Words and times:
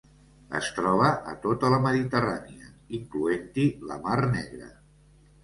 Es 0.59 0.69
troba 0.77 1.09
a 1.31 1.35
tota 1.43 1.69
la 1.73 1.79
Mediterrània, 1.83 2.73
incloent-hi 3.01 3.69
la 3.93 4.01
Mar 4.09 4.19
Negra. 4.35 4.73